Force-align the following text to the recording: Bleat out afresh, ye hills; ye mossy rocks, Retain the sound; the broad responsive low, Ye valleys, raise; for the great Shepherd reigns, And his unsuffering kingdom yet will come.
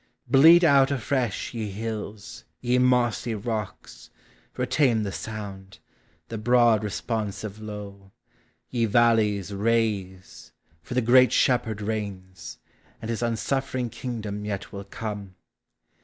Bleat 0.25 0.63
out 0.63 0.89
afresh, 0.89 1.53
ye 1.53 1.69
hills; 1.69 2.43
ye 2.59 2.79
mossy 2.79 3.35
rocks, 3.35 4.09
Retain 4.57 5.03
the 5.03 5.11
sound; 5.11 5.77
the 6.27 6.39
broad 6.39 6.83
responsive 6.83 7.61
low, 7.61 8.11
Ye 8.71 8.85
valleys, 8.85 9.53
raise; 9.53 10.53
for 10.81 10.95
the 10.95 11.01
great 11.01 11.31
Shepherd 11.31 11.83
reigns, 11.83 12.57
And 12.99 13.09
his 13.09 13.21
unsuffering 13.21 13.91
kingdom 13.91 14.43
yet 14.43 14.71
will 14.71 14.85
come. 14.85 15.35